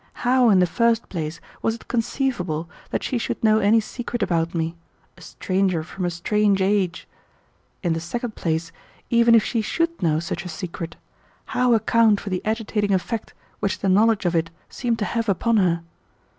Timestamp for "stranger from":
5.21-6.05